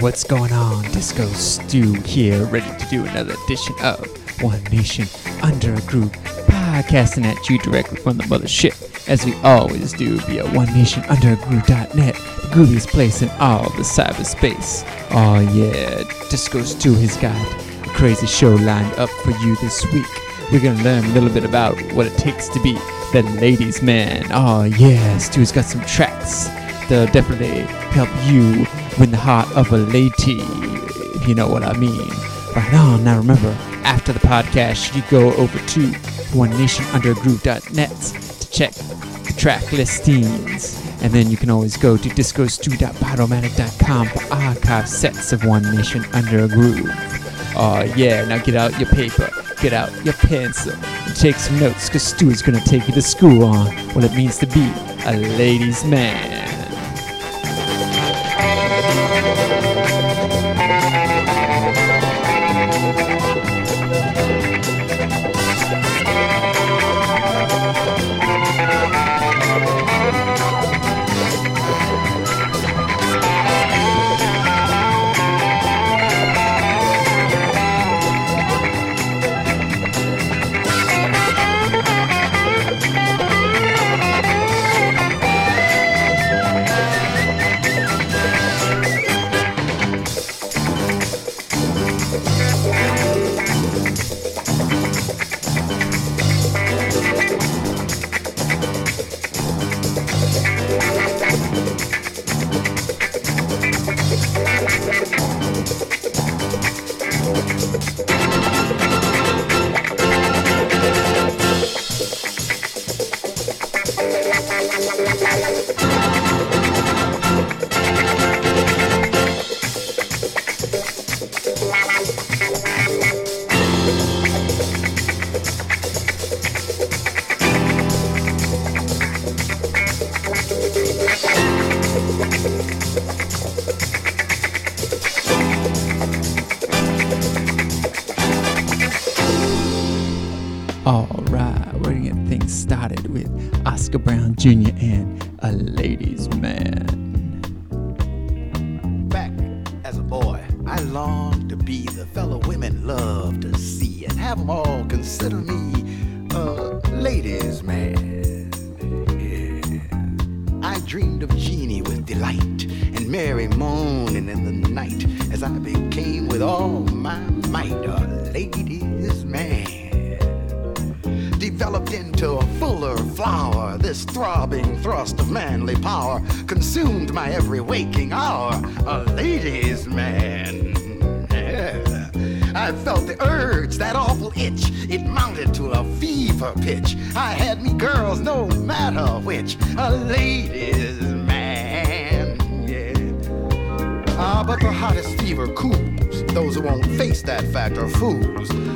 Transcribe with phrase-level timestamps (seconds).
[0.00, 0.84] What's going on?
[0.92, 4.06] Disco Stew here, ready to do another edition of
[4.42, 5.06] One Nation
[5.42, 6.12] Under a Groove,
[6.46, 12.88] podcasting at you directly from the mothership, as we always do via OneNationUnderAGroove.net, the grooviest
[12.88, 14.84] place in all the cyberspace.
[15.10, 17.34] Oh yeah, Disco Stew has got
[17.86, 20.06] a crazy show lined up for you this week.
[20.52, 22.74] We're gonna learn a little bit about what it takes to be
[23.12, 24.26] the ladies' man.
[24.30, 26.48] Oh yeah, Stew's got some tracks
[26.88, 27.62] that'll definitely
[27.92, 28.64] help you
[28.98, 30.40] win the heart of a lady,
[31.16, 32.08] if you know what I mean.
[32.54, 33.04] Right on.
[33.04, 33.50] Now remember,
[33.84, 35.80] after the podcast, you go over to
[36.32, 37.90] OneNationUnderAGroove.net
[38.40, 40.82] to check the track listings.
[41.00, 46.42] And then you can always go to discostew.podomatic.com for archive sets of One Nation Under
[46.44, 46.90] a Groove.
[47.56, 51.88] Oh yeah, now get out your paper, get out your pencil, and take some notes,
[51.88, 54.72] because Stu is going to take you to school on what it means to be
[55.06, 56.27] a ladies' man.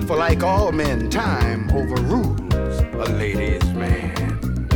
[0.06, 4.68] For like all men, time overrules a lady's man.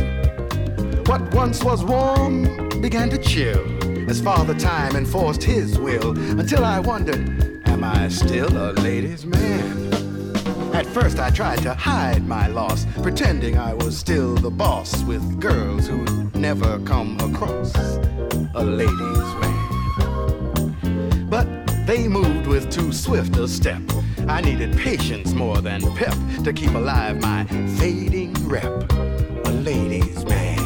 [1.05, 3.65] What once was warm began to chill
[4.09, 9.87] as Father Time enforced his will until I wondered, am I still a lady's man?
[10.73, 15.39] At first I tried to hide my loss, pretending I was still the boss with
[15.39, 17.75] girls who'd never come across
[18.53, 21.27] a lady's man.
[21.29, 21.47] But
[21.85, 23.81] they moved with too swift a step.
[24.27, 27.45] I needed patience more than pep to keep alive my
[27.77, 28.91] fading rep.
[29.45, 30.59] A ladies' man.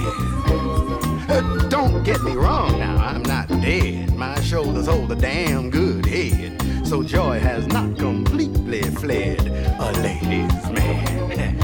[1.29, 4.15] Uh, don't get me wrong now, I'm not dead.
[4.15, 6.59] My shoulders hold a damn good head.
[6.85, 9.39] So joy has not completely fled.
[9.79, 11.55] A ladies' man.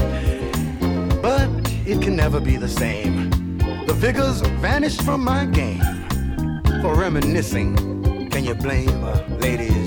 [1.20, 1.50] but
[1.86, 3.28] it can never be the same.
[3.86, 5.82] The vigors vanished from my game.
[6.80, 9.77] For reminiscing, can you blame a ladies'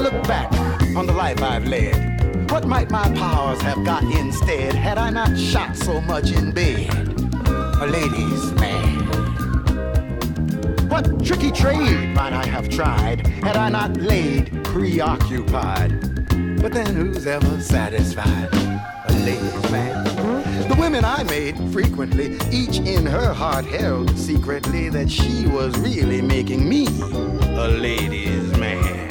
[0.00, 0.52] look back
[0.96, 2.50] on the life I've led.
[2.50, 7.10] What might my powers have got instead had I not shot so much in bed?
[7.90, 8.98] lady's man.
[10.88, 15.90] What tricky trade might I have tried had I not laid preoccupied?
[16.62, 18.48] But then who's ever satisfied?
[18.52, 20.04] A lady's man.
[20.68, 26.22] The women I made frequently, each in her heart held secretly that she was really
[26.22, 29.09] making me a lady's man.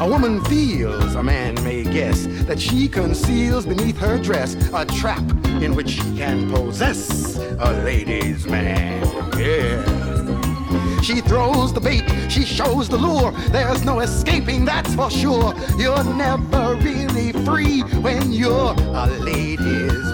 [0.00, 5.20] A woman feels, a man may guess, that she conceals beneath her dress a trap
[5.60, 9.02] in which she can possess a lady's man.
[9.38, 11.02] Yeah.
[11.02, 13.32] She throws the bait, she shows the lure.
[13.50, 15.54] There's no escaping, that's for sure.
[15.76, 20.09] You're never really free when you're a ladies'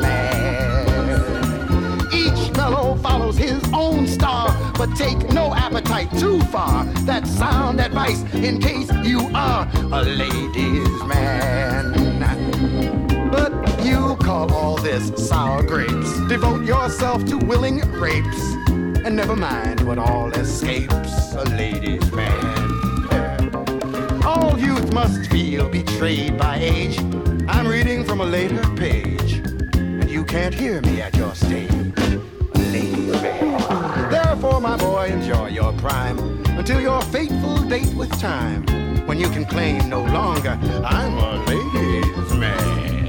[3.27, 6.85] follows his own star, but take no appetite too far.
[7.05, 11.93] That's sound advice in case you are a ladies' man.
[13.31, 13.53] But
[13.85, 16.21] you call all this sour grapes.
[16.29, 18.55] Devote yourself to willing rapes.
[19.05, 22.65] And never mind what all escapes a ladies' man.
[24.25, 26.99] All youth must feel betrayed by age.
[27.49, 29.35] I'm reading from a later page,
[29.75, 32.36] and you can't hear me at your stage.
[34.11, 36.19] Therefore, my boy, enjoy your prime
[36.59, 38.65] until your fateful date with time,
[39.07, 43.07] when you can claim no longer I'm a ladies' man.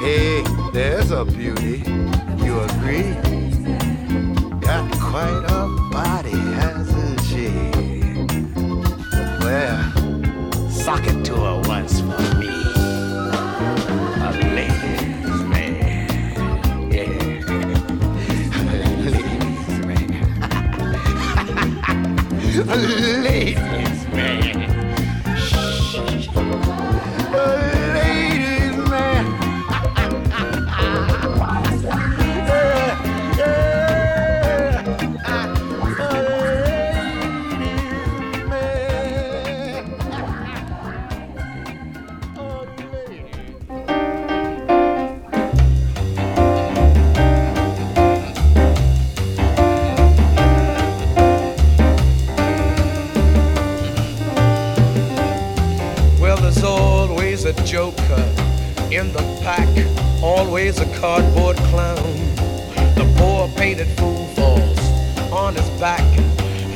[0.00, 1.82] Hey, there's a beauty.
[2.44, 3.14] You agree?
[4.60, 7.48] Got quite a body, hasn't she?
[9.40, 12.47] Well, sock it to her once for me.
[22.76, 24.77] Ladies' man.
[57.48, 58.24] A joker
[58.90, 59.68] in the pack,
[60.22, 61.96] always a cardboard clown.
[62.94, 64.78] The poor painted fool falls
[65.32, 66.04] on his back.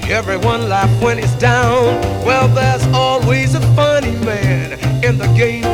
[0.08, 2.00] Everyone laughs when he's down.
[2.24, 4.72] Well, there's always a funny man
[5.04, 5.64] in the game.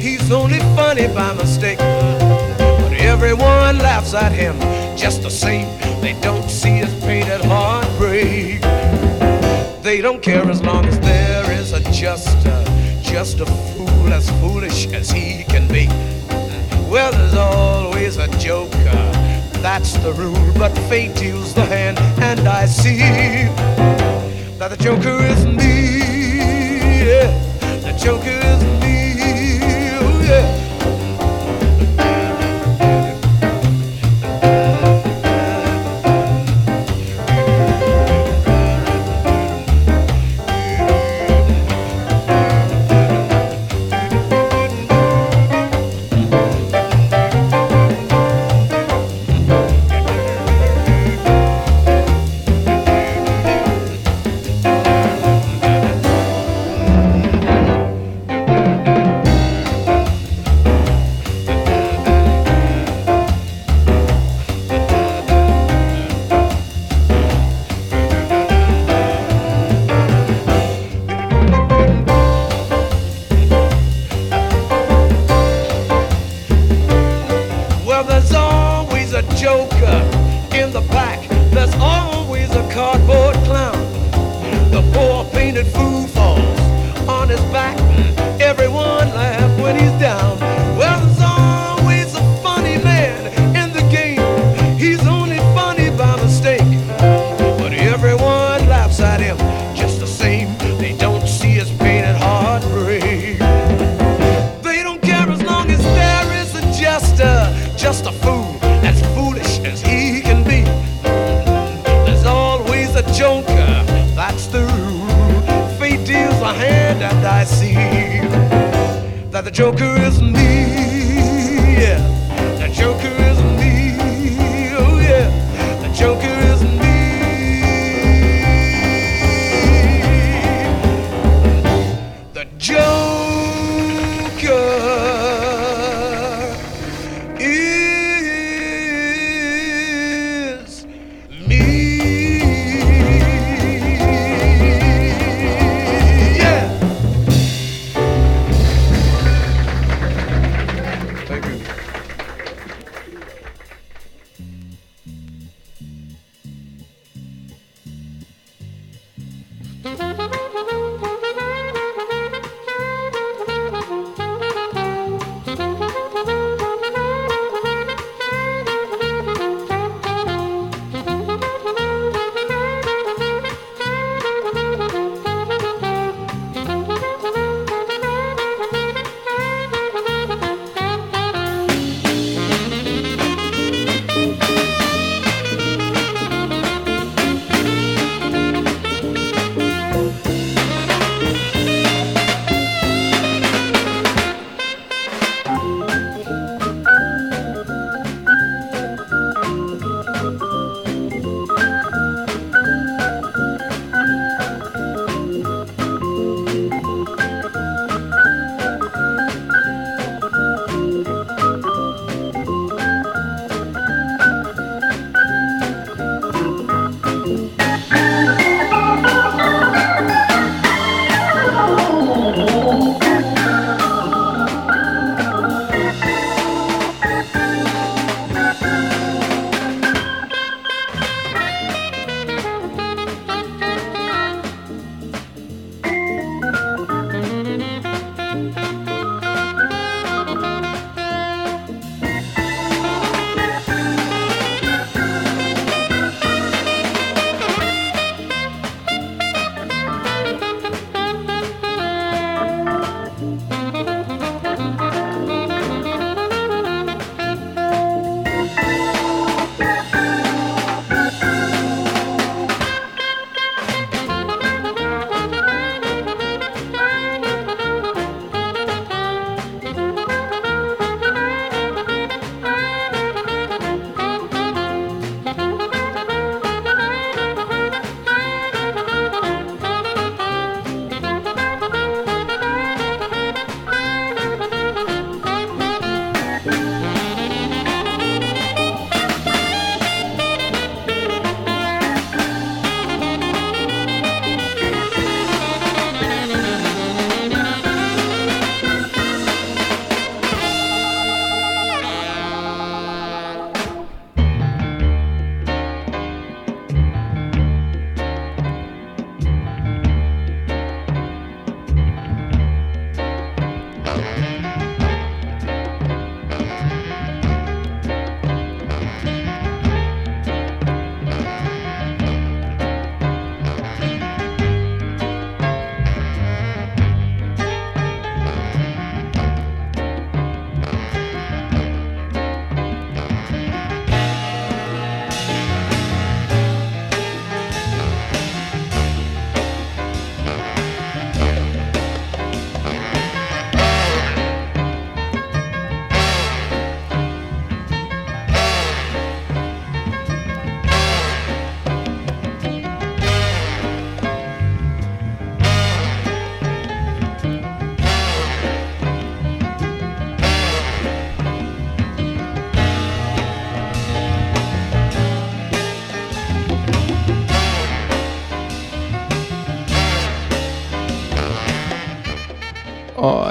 [0.00, 1.78] He's only funny by mistake.
[1.78, 4.58] But everyone laughs at him
[4.96, 5.66] just the same.
[6.00, 8.62] They don't see his painted heartbreak.
[9.82, 12.67] They don't care as long as there is a just a,
[13.08, 15.86] just a fool as foolish as he can be.
[16.90, 19.00] Well, there's always a joker,
[19.62, 20.52] that's the rule.
[20.58, 22.98] But fate deals the hand, and I see
[24.58, 25.98] that the joker is me.
[27.08, 27.30] Yeah,
[27.80, 28.87] the joker is me.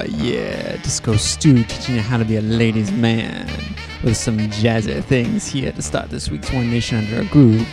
[0.08, 3.48] Yeah, Disco Stew teaching you how to be a ladies' man
[4.04, 7.68] with some jazzy things here to start this week's One Nation Under a Groove,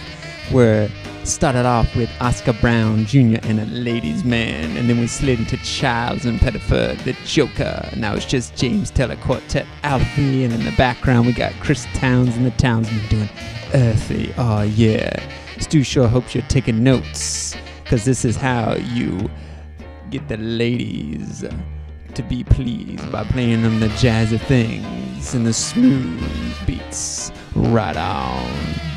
[0.51, 0.91] where
[1.23, 3.39] started off with Oscar Brown Jr.
[3.45, 7.89] and a ladies' man, and then we slid into Chiles and Pettiford, the Joker.
[7.97, 12.37] Now it's just James Taylor Quartet, Alfie, and in the background we got Chris Towns
[12.37, 13.29] and the Townsmen doing
[13.75, 14.35] Earthy.
[14.37, 15.23] Oh yeah,
[15.61, 19.31] Stu sure hopes you're taking notes, cause this is how you
[20.11, 21.45] get the ladies
[22.15, 27.33] to be pleased by playing them the jazzy things and the smooth beats.
[27.55, 28.94] Right on.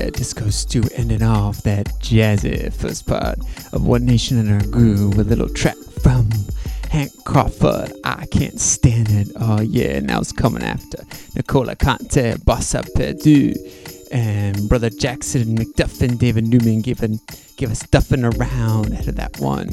[0.00, 3.38] Yeah, Disco Stew ending off that jazzy first part
[3.74, 6.30] of One Nation Under a Groove with a little track from
[6.88, 7.92] Hank Crawford.
[8.02, 9.28] I can't stand it.
[9.36, 11.04] Oh yeah, now it's coming after
[11.36, 13.52] Nicola Conte, Bossa Per Due,
[14.10, 17.20] and Brother Jackson and McDuffin, David Newman giving
[17.58, 19.68] give us duffing around out of that one.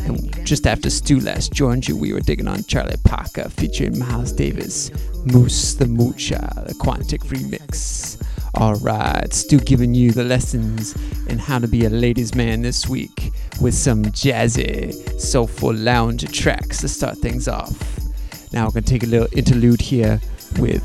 [0.00, 4.32] And just after Stu last joined you, we were digging on Charlie Parker featuring Miles
[4.32, 4.90] Davis,
[5.24, 6.30] Moose the Mooche,
[6.66, 8.20] the Quantic remix.
[8.56, 10.96] Alright, Stu giving you the lessons
[11.28, 13.30] in how to be a ladies' man this week
[13.60, 17.98] with some jazzy, soulful lounge tracks to start things off.
[18.52, 20.20] Now we're gonna take a little interlude here
[20.58, 20.82] with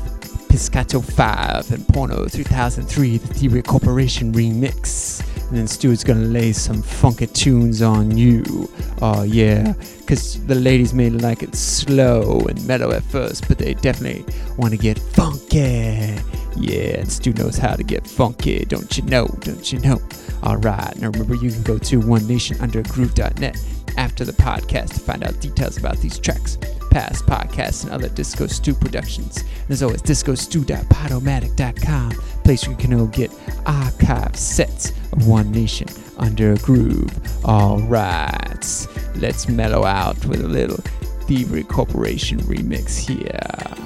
[0.48, 5.20] Pizzicato 5 and Porno 2003, the Thievery Corporation remix.
[5.48, 8.68] And then Stuart's gonna lay some funky tunes on you.
[9.02, 9.72] Oh yeah,
[10.06, 14.24] cause the ladies may like it slow and mellow at first, but they definitely
[14.58, 16.14] wanna get funky.
[16.56, 19.26] Yeah, and Stu knows how to get funky, don't you know?
[19.40, 20.00] Don't you know?
[20.42, 23.56] Alright, now remember you can go to onenationundergroove.net
[23.96, 26.56] after the podcast to find out details about these tracks,
[26.90, 29.38] past podcasts, and other Disco Stew productions.
[29.38, 32.10] And as always, discostew.podomatic.com,
[32.44, 33.30] place where you can go get
[33.66, 35.88] archive sets of One Nation
[36.18, 37.12] Under a Groove.
[37.44, 38.86] Alright,
[39.16, 40.78] let's mellow out with a little
[41.26, 43.83] Thievery Corporation remix here.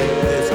[0.00, 0.49] This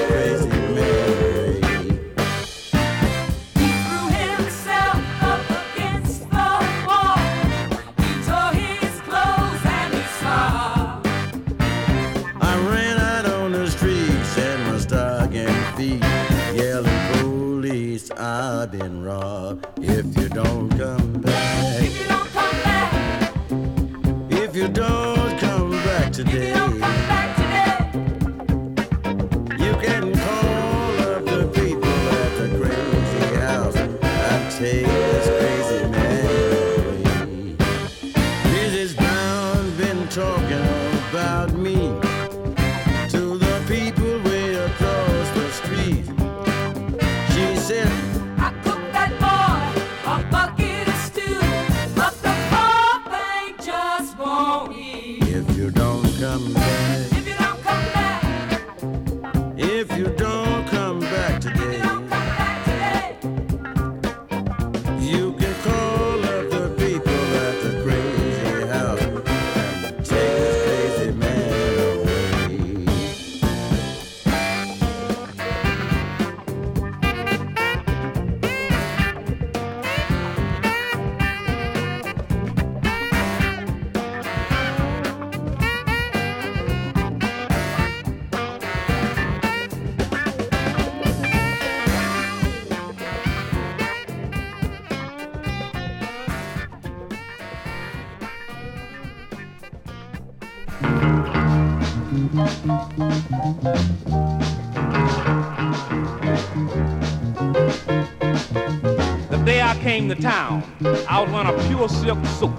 [111.85, 112.51] a silk suit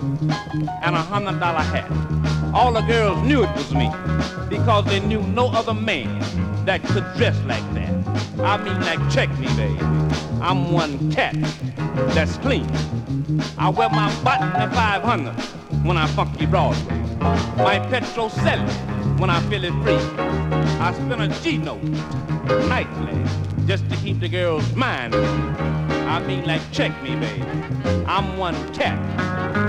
[0.83, 1.91] and a hundred dollar hat.
[2.55, 3.91] All the girls knew it was me
[4.49, 6.21] because they knew no other man
[6.65, 7.91] that could dress like that.
[8.39, 9.81] I mean, like, check me, baby.
[10.41, 11.35] I'm one cat
[12.15, 12.71] that's clean.
[13.59, 15.33] I wear my button at 500
[15.85, 16.99] when I funky Broadway.
[17.57, 18.73] My petrol sell it
[19.19, 20.21] when I feel it free.
[20.79, 21.83] I spend a G note
[22.69, 23.25] nightly
[23.67, 25.15] just to keep the girls' mind.
[26.07, 27.45] I mean, like, check me, babe.
[28.07, 28.97] I'm one cat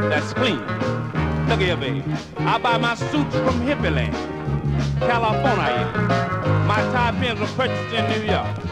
[0.10, 0.60] that's clean.
[1.48, 2.04] Look here, babe.
[2.38, 4.14] I buy my suits from Hippie Land,
[5.00, 5.92] California.
[6.68, 8.72] My tie pins were purchased in New York,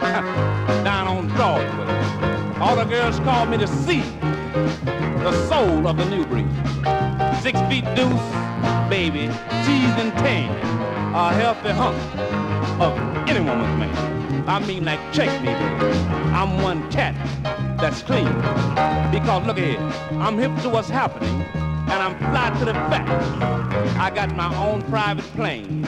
[0.84, 2.60] down on Broadway.
[2.60, 4.00] All the girls call me the C,
[5.24, 6.48] the soul of the new breed.
[7.42, 8.28] Six feet deuce,
[8.88, 9.26] baby,
[9.66, 10.50] cheese and tan,
[11.14, 11.96] a healthy hunk
[12.80, 12.96] of
[13.28, 14.25] any woman's man.
[14.48, 15.98] I mean, like, check me, baby.
[16.32, 17.14] I'm one cat
[17.80, 18.32] that's clean.
[19.10, 19.80] Because look at here,
[20.20, 23.26] I'm hip to what's happening, and I'm fly to the facts.
[23.98, 25.84] I got my own private plane,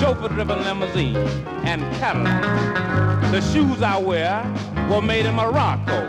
[0.00, 1.16] chauffeur-driven limousine,
[1.64, 3.30] and Cadillac.
[3.30, 4.42] The shoes I wear
[4.90, 6.00] were made in Morocco.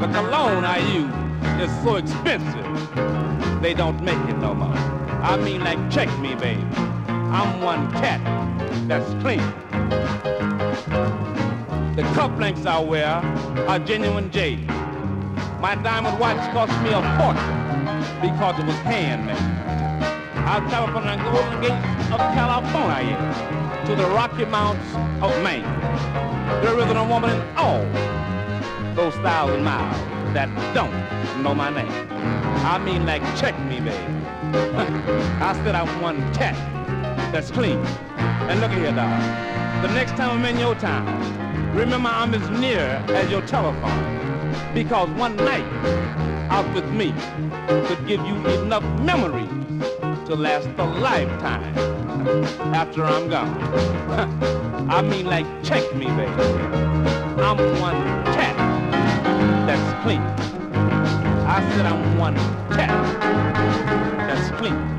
[0.00, 4.76] The cologne I use is so expensive, they don't make it no more.
[5.22, 6.62] I mean, like, check me, baby.
[7.08, 8.20] I'm one cat
[8.86, 9.40] that's clean.
[10.86, 13.06] The cufflinks I wear
[13.68, 14.66] are genuine jade.
[15.60, 19.36] My diamond watch cost me a fortune because it was handmade.
[20.46, 23.16] I travel from the Golden Gate of California
[23.86, 25.62] to the Rocky Mountains of Maine.
[26.62, 27.82] There isn't a woman in all
[28.94, 29.96] those thousand miles
[30.34, 30.92] that don't
[31.42, 31.90] know my name.
[32.66, 33.96] I mean, like, check me, baby.
[35.40, 36.54] I said I'm one cat
[37.32, 37.78] that's clean.
[38.18, 39.53] And look at here, dog.
[39.84, 41.04] The next time I'm in your town,
[41.76, 44.54] remember I'm as near as your telephone.
[44.72, 45.66] Because one night
[46.50, 47.12] out with me
[47.86, 49.46] could give you enough memories
[50.26, 51.76] to last a lifetime
[52.74, 54.88] after I'm gone.
[54.90, 56.32] I mean, like, check me, baby.
[57.44, 58.56] I'm one cat
[59.66, 60.22] that's clean.
[61.46, 62.36] I said I'm one
[62.70, 63.20] cat
[64.26, 64.93] that's clean.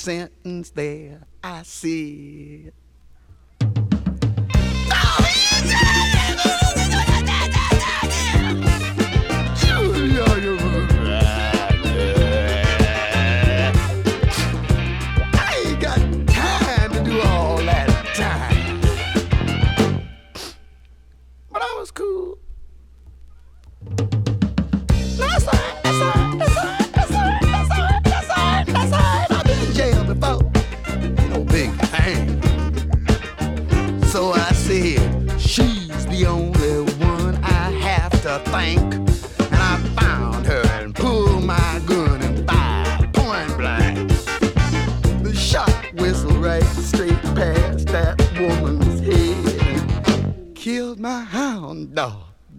[0.00, 2.72] Sentence there, I see I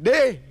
[0.01, 0.50] dog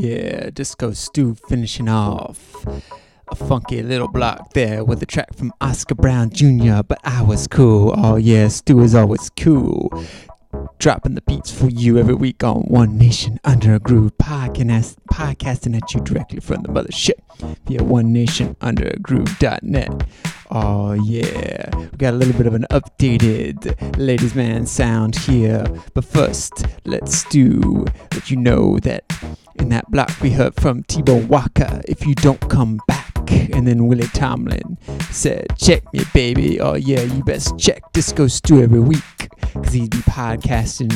[0.00, 2.64] yeah, Disco Stew finishing off
[3.28, 6.82] a funky little block there with a track from Oscar Brown Jr.
[6.86, 7.94] But I was cool.
[7.96, 9.90] Oh yeah, Stew is always cool.
[10.78, 15.76] Dropping the beats for you every week on One Nation Under a Groove podcast, podcasting
[15.76, 17.20] at you directly from the mothership
[17.66, 20.06] via One Nation Under a Groove.net.
[20.50, 25.64] Oh yeah, we got a little bit of an updated ladies man sound here.
[25.94, 29.04] But first, let's do let you know that
[29.56, 33.04] in that block we heard from T-Bone Walker, if you don't come back.
[33.28, 34.78] And then Willy Tomlin
[35.10, 36.60] said, check me, baby.
[36.60, 39.02] Oh yeah, you best check Disco Stew every week.
[39.52, 40.92] Cause he'd be podcasting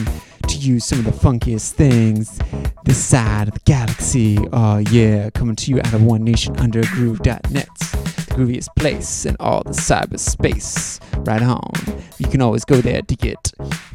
[0.47, 2.39] to you some of the funkiest things
[2.85, 4.39] this side of the galaxy.
[4.53, 7.69] Oh yeah, coming to you out of One Nation Under Groove.net
[8.31, 11.01] grooviest place in all the cyberspace.
[11.27, 11.73] Right on.
[12.19, 13.53] You can always go there to get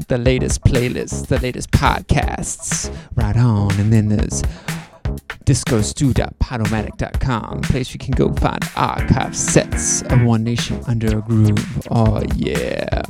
[0.07, 2.93] the latest playlists, the latest podcasts.
[3.15, 3.71] Right on.
[3.79, 4.43] And then there's
[5.45, 11.87] discostew.podomatic.com, place you can go find archive sets of One Nation Under a Groove.
[11.91, 13.03] Oh yeah.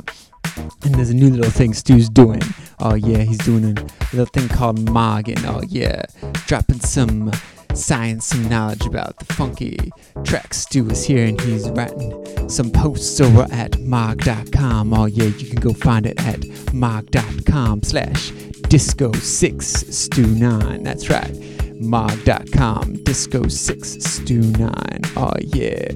[0.82, 2.40] And there's a new little thing Stu's doing.
[2.78, 3.74] Oh yeah, he's doing a
[4.12, 5.44] little thing called Mogging.
[5.46, 6.02] Oh yeah,
[6.46, 7.32] dropping some
[7.74, 9.76] science and knowledge about the funky
[10.24, 14.94] tracks Stu is here and he's writing some posts over at mog.com.
[14.94, 20.84] Oh yeah, you can go find it at mog.com slash disco6stu9.
[20.84, 21.34] That's right,
[21.80, 25.16] mog.com disco6stu9.
[25.16, 25.88] Oh yeah.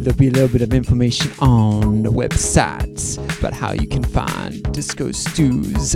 [0.00, 4.62] There'll be a little bit of information on the website about how you can find
[4.72, 5.94] Disco Stews,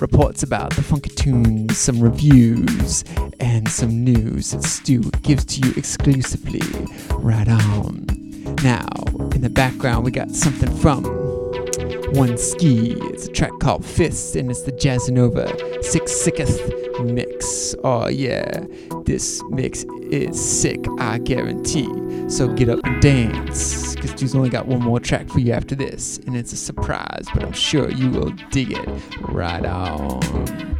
[0.00, 3.04] reports about the funky tunes, some reviews,
[3.40, 6.62] and some news that Stu gives to you exclusively.
[7.14, 8.06] Right on.
[8.62, 8.88] Now,
[9.34, 11.04] in the background, we got something from
[12.14, 12.92] One Ski.
[13.12, 16.60] It's a track called Fist, and it's the Jazzanova Six Sickth
[17.00, 17.57] mix.
[17.84, 18.64] Oh, yeah,
[19.04, 21.88] this mix is sick, I guarantee.
[22.28, 25.74] So get up and dance, because Stu's only got one more track for you after
[25.74, 28.88] this, and it's a surprise, but I'm sure you will dig it.
[29.20, 30.77] Right on.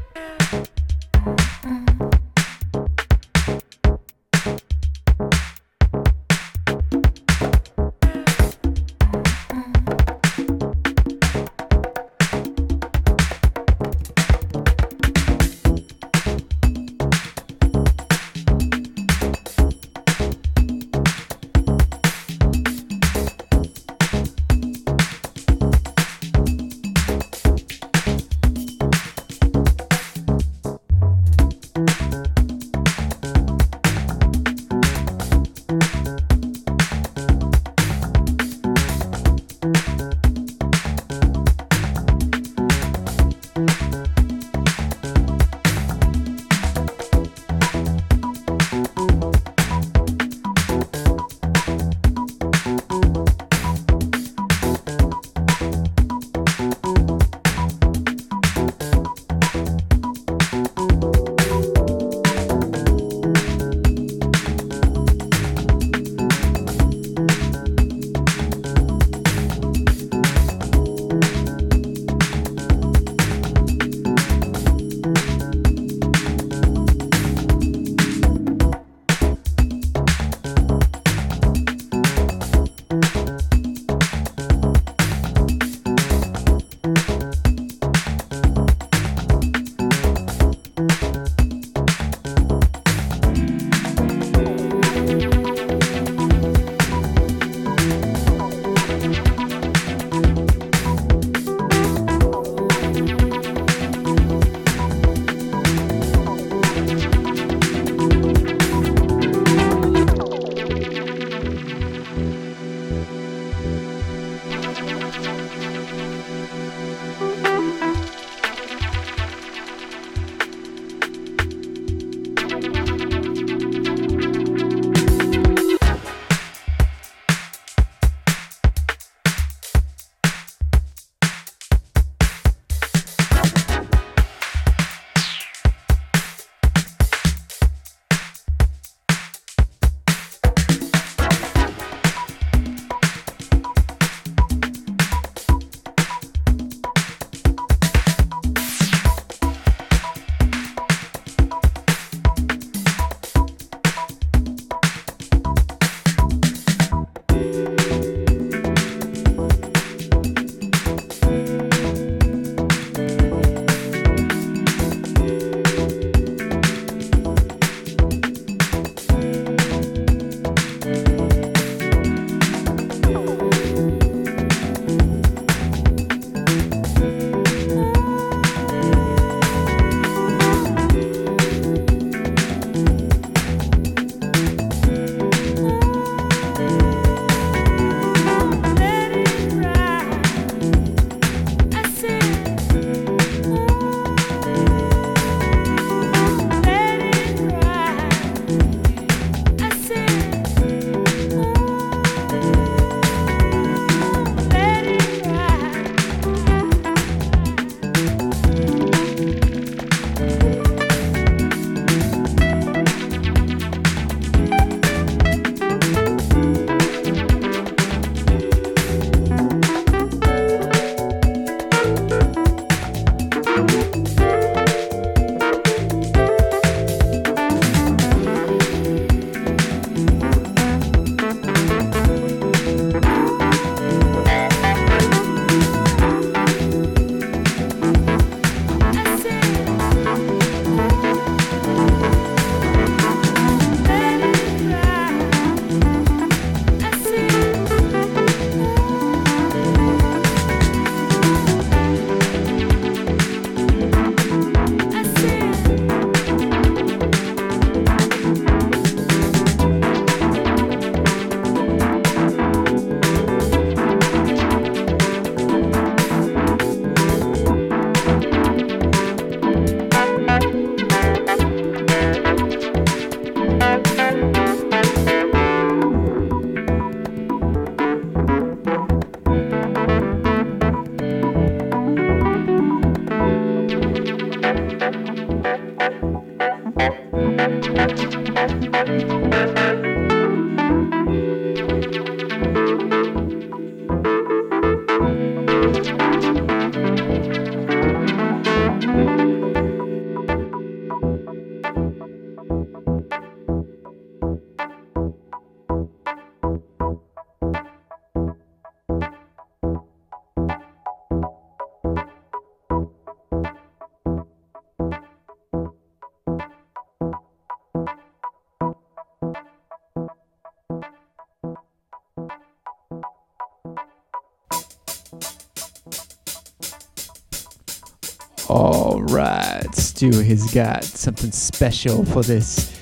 [329.98, 332.72] Stu has got something special for this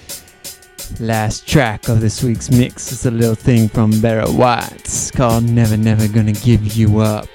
[1.01, 2.93] last track of this week's mix.
[2.93, 7.27] It's a little thing from Barry White called Never Never Gonna Give You Up.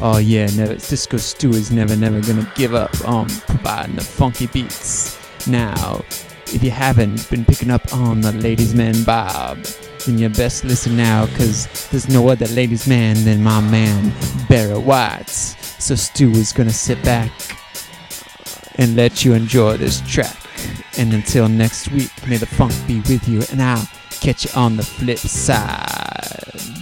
[0.00, 4.46] Oh yeah, never Disco Stu is never never gonna give up on providing the funky
[4.46, 5.18] beats.
[5.48, 6.04] Now,
[6.54, 9.58] if you haven't been picking up on the ladies man Bob,
[10.06, 14.12] then you best listen now cause there's no other ladies man than my man
[14.48, 15.28] Barry White.
[15.28, 17.32] So Stu is gonna sit back
[18.78, 20.36] and let you enjoy this track.
[20.96, 23.88] And until next week, may the funk be with you, and I'll
[24.20, 26.77] catch you on the flip side.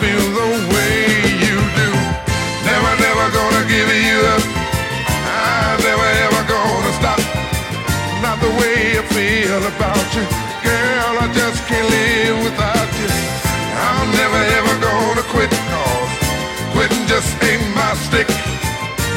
[0.00, 0.96] Feel the way
[1.44, 1.90] you do.
[2.64, 4.44] Never, never gonna give you up.
[5.28, 7.20] I'm never ever gonna stop.
[8.24, 10.24] Not the way I feel about you.
[10.64, 13.10] Girl, I just can't live without you.
[13.76, 16.12] I'm never ever gonna quit cause
[16.72, 18.28] quitting just ain't my stick.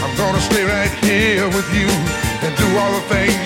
[0.03, 1.87] I'm gonna stay right here with you
[2.43, 3.42] and do all the things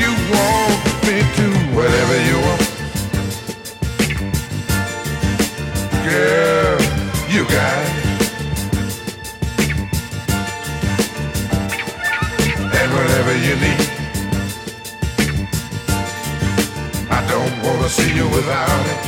[18.38, 19.01] without it.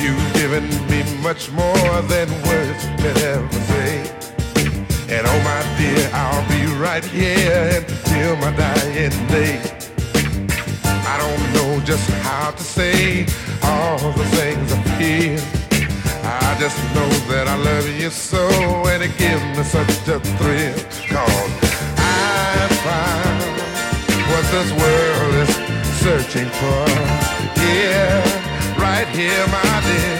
[0.00, 3.92] You've given me much more than words could ever say.
[5.14, 9.60] And oh my dear, I'll be right here until my dying day.
[11.12, 13.26] I don't know just how to say
[13.62, 15.40] all the things I feel.
[16.24, 18.48] I just know that I love you so
[18.92, 20.85] and it gives me such a thrill.
[29.36, 30.18] Here, my dear.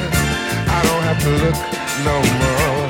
[0.77, 1.59] I don't have to look
[2.09, 2.87] no more.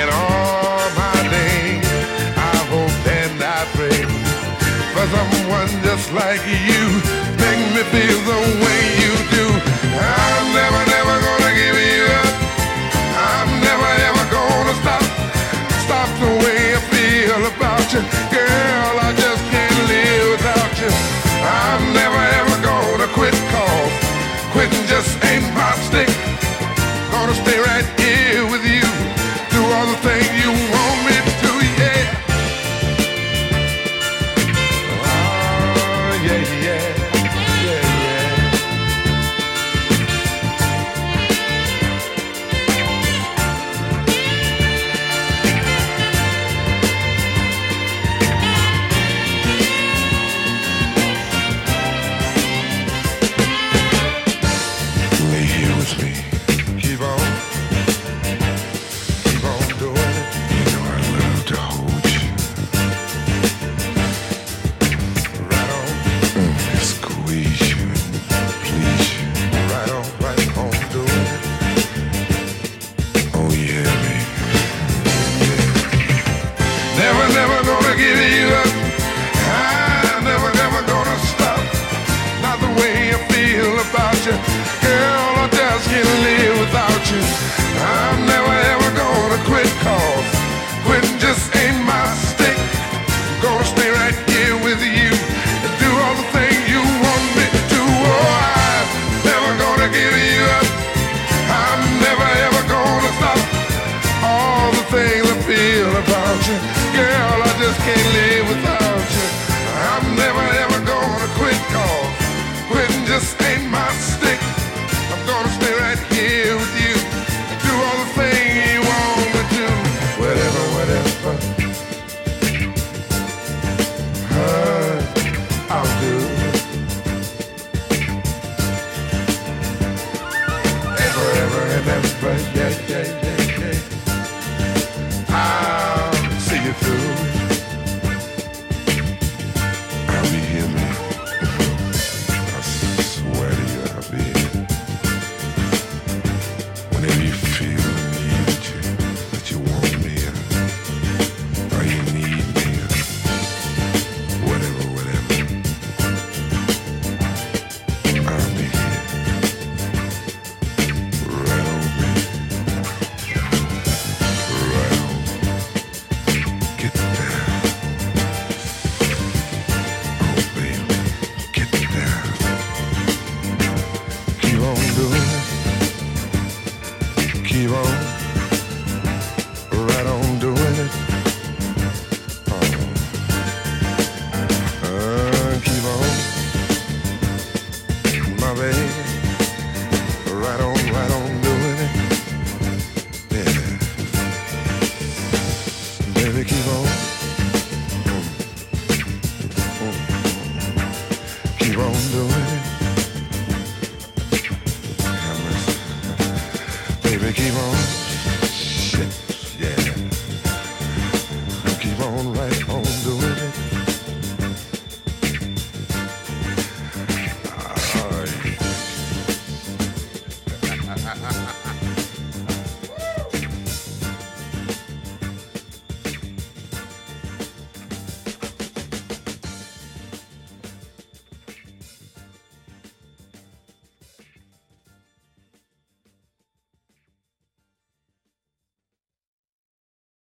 [0.00, 1.88] In all my days,
[2.36, 4.00] I hope and I pray
[4.94, 7.27] for someone just like you.